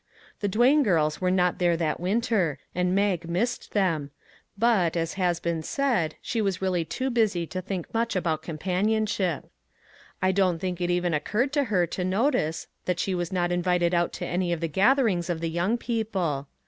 [0.39, 4.09] The Duane girls were not there that winter, and Mag missed them,
[4.57, 9.45] but, as has been said, she was really too busy to think much about companionship.
[10.19, 13.93] I don't think it even occurred to her to notice that she was not invited
[13.93, 16.47] out to any of the gatherings of the young people.